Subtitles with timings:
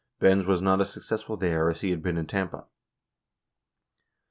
[0.19, 2.65] Benz was not as successful there as he had been in Tampa.